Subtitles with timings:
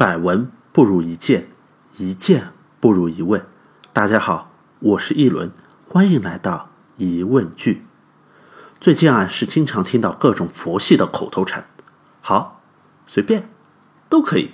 [0.00, 1.50] 百闻不如一见，
[1.98, 3.44] 一见不如一问。
[3.92, 5.52] 大家好，我是一轮，
[5.90, 7.84] 欢迎来到疑问句。
[8.80, 11.66] 最近啊，是经常听到各种佛系的口头禅，
[12.22, 12.62] 好，
[13.06, 13.50] 随便，
[14.08, 14.52] 都可以。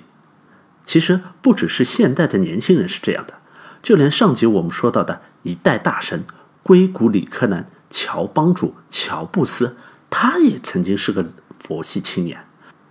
[0.84, 3.34] 其实不只是现代的年轻人是这样的，
[3.80, 6.24] 就连上集我们说到的一代大神
[6.64, 9.76] 硅谷理科男乔帮主乔布斯，
[10.10, 11.24] 他也曾经是个
[11.60, 12.44] 佛系青年。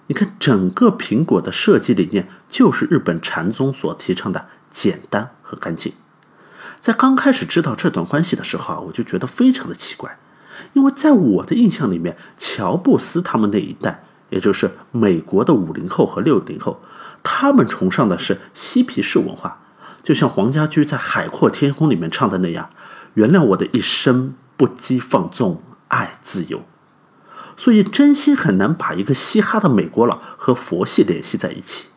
[0.08, 5.94] 你看，整个苹果的设计理念就是日本禅宗所提倡的简单和干净。
[6.80, 10.20] 在刚开始知道这段关系的时候啊，我就觉得非常的奇怪，
[10.74, 16.84] 因为在我的印象里面，乔布斯他们那一代，也就是美国的五零后和六零后，
[17.24, 19.60] 他们崇尚的是嬉皮士文化，
[20.04, 22.70] 就像黄家驹在《海阔天空》里面唱的那样
[23.16, 26.62] ：“原谅我的一生不羁放纵，爱自由。”
[27.58, 31.88] 所以，真心很难把一个嘻哈的美国佬和佛系联系在一起。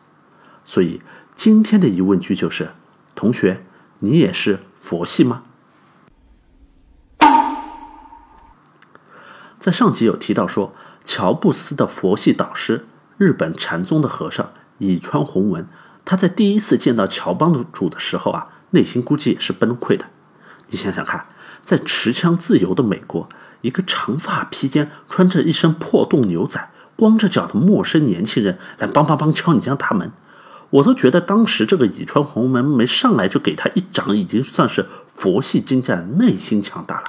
[0.63, 1.01] 所以，
[1.35, 2.71] 今天的疑问句就是：
[3.13, 3.65] 同学，
[3.99, 5.43] 你也是佛系吗？
[9.59, 15.67] 在上集有提到说，乔布斯的佛系导师，日本禅宗的和尚乙川弘文，
[16.05, 20.05] 他在第一次见到乔帮主的时候啊，内心估计也是崩溃的。
[20.67, 21.25] 你想想看，
[21.61, 23.27] 在持枪自由的美国。
[23.61, 30.11] 一个长发披肩、穿着一身破洞牛仔、光着脚的陌生年轻人来梆梆梆敲你家大门，
[30.69, 37.03] 我都觉得当时这个乙川红门没上来就给他一掌，已经算是佛系精湛、内心强大了。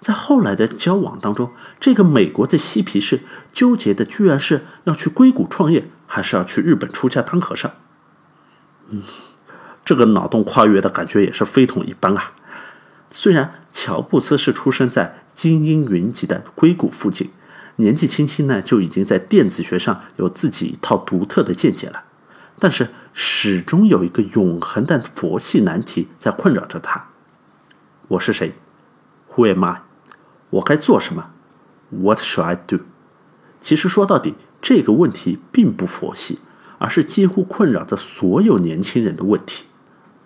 [0.00, 3.20] 在后来的交往当中，这个美国的嬉皮士
[3.52, 7.70] 纠结的居然是要去硅谷创业，还是要去日本出家当和尚？
[8.88, 9.02] 嗯，
[9.84, 12.32] 这个脑洞跨越的感觉也是非同一般啊。
[13.12, 15.18] 虽然乔布斯是出生在。
[15.34, 17.30] 精英云集的硅谷附近，
[17.76, 22.04] 年纪轻轻呢就已经在电子学上有自己一套独特的见解了。
[22.58, 27.08] 但是始终有一个永恒的佛系难题在困扰着他：
[28.08, 28.52] 我是谁
[29.30, 29.80] ？Who am I？
[30.50, 31.30] 我该做什么
[31.88, 32.80] ？What should I do？
[33.62, 36.40] 其实说到底，这个问题并不佛系，
[36.76, 39.64] 而是几乎困扰着所有年轻人的问题。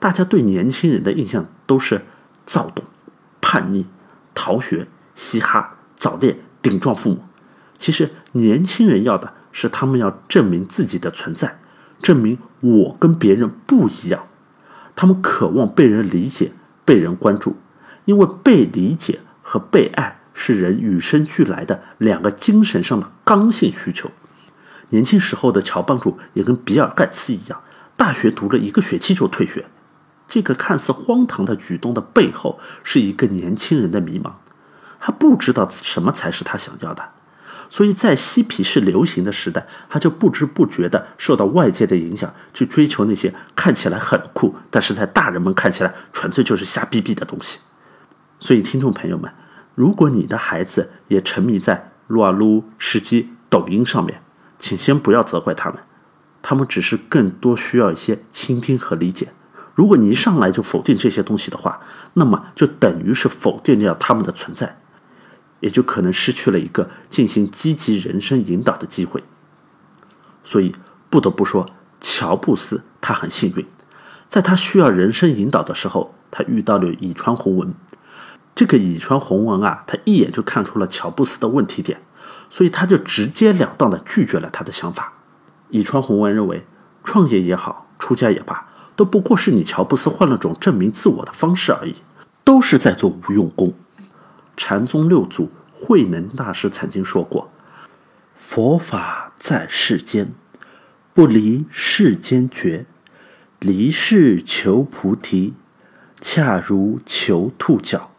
[0.00, 2.02] 大家对年轻人的印象都是
[2.46, 2.84] 躁动、
[3.42, 3.86] 叛逆、
[4.32, 4.88] 逃学。
[5.18, 7.24] 嘻哈、早恋、顶撞父母，
[7.78, 11.58] 其实年轻人要的是他们要证明自己的存在，
[12.02, 14.26] 证明我跟别人不一样。
[14.94, 16.52] 他们渴望被人理解、
[16.84, 17.56] 被人关注，
[18.04, 24.10] 因为被理解和被爱是人与生俱来的两个精神上的刚性需求。
[24.90, 27.62] 年轻时候的乔帮主也跟比尔盖茨一样，
[27.96, 29.64] 大学读了一个学期就退学。
[30.28, 34.32] 这个看似荒唐的举动的背后，是一个年轻人的迷茫。
[34.98, 37.10] 他不知道什么才是他想要的，
[37.68, 47.60] 所以在嬉皮士流行的时代，他就不知不觉地受到外界的影响，去追求那些看起来很酷，但是在大人们看起来纯粹就是瞎逼逼的东西。
[48.40, 49.32] 所以，听众朋友们，
[49.74, 54.22] 如果你的孩子也沉迷在撸啊撸、吃鸡、抖音上面，
[54.58, 55.78] 请先不要责怪他们，
[56.42, 59.28] 他们只是更多需要一些倾听和理解。
[59.76, 61.78] 如果你一上来就否定这些东西的话，
[62.14, 64.80] 那么就等于是否定掉他们的存在。
[65.60, 69.24] 也就可能失去了一个进行积极人生引导的机会，
[70.44, 70.74] 所以
[71.08, 73.66] 不得不说，乔布斯他很幸运，
[74.28, 77.74] 在他需要人生引导的时候，他遇到了乙川弘文。
[78.54, 82.02] 这个乙川弘文啊，他一眼就看出了乔布斯的问题点，
[82.50, 85.14] 所以他就直截了当的拒绝了他的想法。
[85.70, 86.66] 乙川弘文认为，
[87.02, 91.96] 创业也好，出家也罢，都不过是你乔布斯换了种证明自我的方式而已，
[92.42, 93.74] 都是在做无用功。
[94.56, 97.52] 禅宗六祖慧能大师曾经说过
[98.34, 100.32] ：“佛法在世间，
[101.12, 102.86] 不离世间觉。
[103.60, 105.54] 离世求菩提，
[106.20, 108.10] 恰如求兔角。”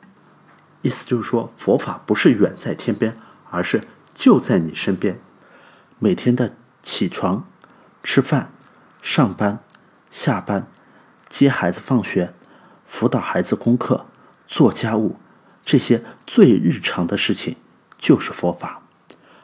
[0.83, 3.17] 意思就是说，佛法不是远在天边，
[3.49, 3.81] 而是
[4.13, 5.19] 就在你身边。
[5.99, 7.47] 每天的起床、
[8.03, 8.51] 吃饭、
[9.01, 9.59] 上班、
[10.17, 10.65] 下班、
[11.29, 12.33] 接孩子放学、
[12.87, 14.07] 辅导孩子功课、
[14.47, 15.17] 做家务。
[15.63, 17.55] 这些最日常的事情
[17.99, 18.81] 就是佛法，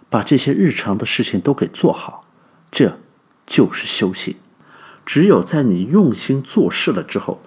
[0.10, 2.26] 把这些日常的事情都给做好，
[2.72, 2.98] 这
[3.46, 4.36] 就是修行。
[5.06, 7.44] 只有在你用心做事了之后，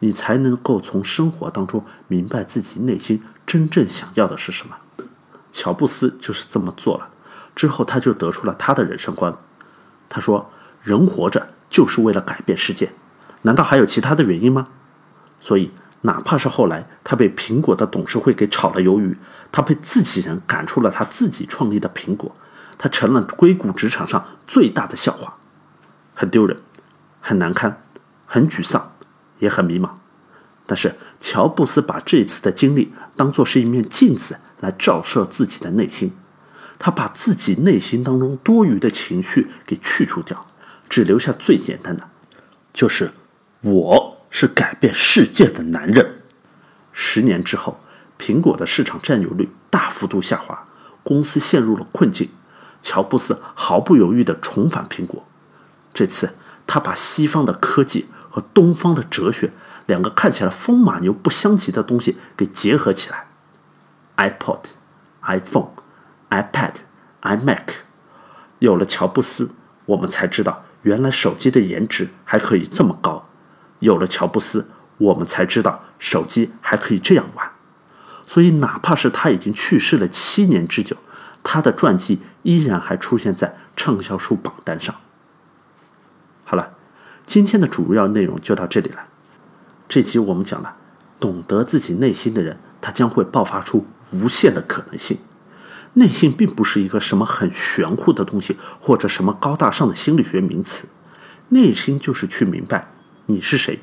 [0.00, 4.78] 你才能够从生活当中明白自己内心真正想要的是什么。
[5.52, 7.10] 乔布斯就是这么做了，
[7.54, 9.32] 之后他就得出了他的人生观。
[10.08, 10.50] 他说
[10.82, 12.92] ：“人活着就是为了改变世界，
[13.42, 14.68] 难道还有其他的原因吗？”
[15.40, 15.72] 所以。
[16.06, 19.16] 哪怕是后来他被苹果的董事会给炒了鱿鱼，
[19.50, 22.36] 他被自己人赶出了他自己创立的苹果，
[22.76, 25.38] 他成了硅谷职场上最大的笑话。
[26.12, 26.58] 很丢人，
[27.22, 27.82] 很难堪，
[28.26, 28.92] 很沮丧，
[29.38, 29.88] 也很迷茫。
[30.66, 36.12] 但是乔布斯把这一次的经历当作是一面镜子来照射自己的内心，
[36.78, 40.46] 他把自己内心当中多余的情绪给去除掉，
[40.88, 42.08] 只留下最简单的，
[42.72, 43.12] 就是
[43.62, 46.22] 我是改变世界的男人。
[46.92, 47.80] 十年之后，
[48.18, 50.66] 苹果的市场占有率大幅度下滑，
[51.02, 52.28] 公司陷入了困境。
[52.82, 55.26] 乔布斯毫不犹豫地重返苹果，
[55.94, 56.34] 这次
[56.66, 59.52] 他把西方的科技和东方的哲学
[59.86, 63.26] 两个看起来风马牛不相及的东西给结合起来。
[64.16, 64.60] iPod、
[65.22, 65.70] iPhone、
[66.28, 66.74] iPad、
[67.22, 67.62] iMac，
[68.58, 69.50] 有了乔布斯，
[69.86, 73.28] 我们才知道原来手机的颜值还可以这么高；
[73.80, 77.50] 有了乔布斯，我们才知道手机还可以这样玩。
[78.26, 80.96] 所以，哪怕是他已经去世了七年之久。
[81.42, 84.94] 他的传记依然还出现在畅销书榜单上。
[86.44, 86.70] 好了，
[87.26, 89.08] 今天的主要内容就到这里了。
[89.86, 90.76] 这集我们讲了，
[91.20, 95.18] 懂得自己内心的人，他将会爆发出无限的可能性。
[95.94, 100.86] 内心并不是一个什么很玄乎的东西，或者什么高大上的心理学名词。
[101.48, 102.92] 内心就是去明白
[103.26, 103.80] 你是谁，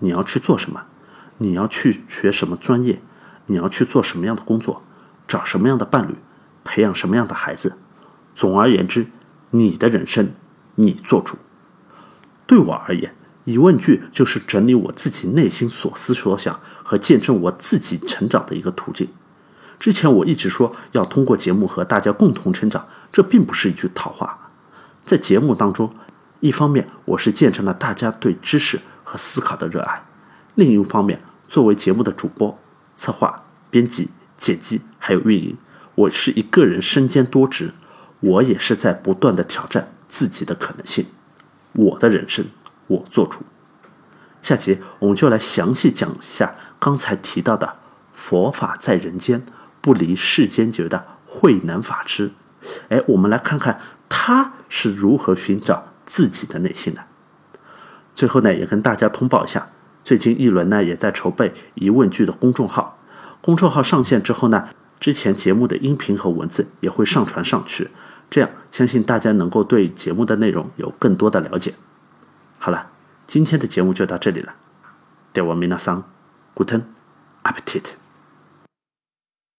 [0.00, 0.84] 你要去做什么，
[1.38, 3.00] 你要去学什么专业，
[3.46, 4.82] 你要去做什么样的工作，
[5.28, 6.16] 找什么样的伴侣。
[6.64, 7.76] 培养什么样的孩子？
[8.34, 9.06] 总而言之，
[9.50, 10.32] 你的人生
[10.76, 11.36] 你做主。
[12.46, 13.14] 对我而言，
[13.44, 19.08] 疑问句就是整理我自己内心所思所想和见证我自己成长的一个途径。
[19.84, 24.48] 之前我一直说要通过节目和大家共同成长，这并不是一句套话。
[25.04, 25.94] 在节目当中，
[26.40, 30.02] 一方面我是见证了大家对知识和思考的热爱，
[30.54, 31.20] 另一方面，
[31.50, 32.58] 作为节目的主播、
[32.96, 34.08] 策划、编辑、
[34.38, 35.58] 剪辑还有运营。
[35.96, 37.74] 我是一个人身兼多职，
[38.20, 41.04] 我也是在不断的挑战自己的可能性。
[41.72, 42.46] 我的人生，
[42.86, 43.40] 我做主。
[44.40, 47.76] 下节我们就来详细讲一下刚才提到的
[48.14, 49.44] 佛法在人间，
[49.83, 52.31] 不离世间觉的慧能法师。
[52.89, 53.79] 哎，我们来看看
[54.09, 57.03] 他是如何寻找自己的内心的。
[58.13, 59.69] 最后呢，也跟大家通报一下，
[60.03, 62.99] 最近一轮呢也在筹备疑问句的公众号，
[63.41, 64.69] 公众号上线之后呢。
[64.99, 67.89] 之前节目的音频和文字也会上传上去，
[68.29, 71.73] 这样相信大家能够对节目的内容有更多的了解。
[72.57, 72.87] 好了，
[73.25, 74.55] 今天的节目就到这里了。
[75.33, 76.03] では皆さん、
[76.53, 76.81] guten
[77.43, 78.02] Appetit。